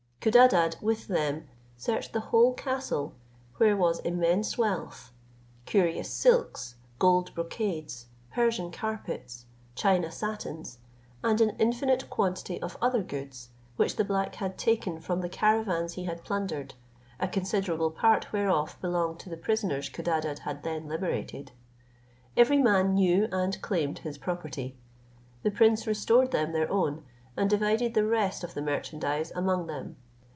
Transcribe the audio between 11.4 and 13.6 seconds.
an infinite quantity of other goods,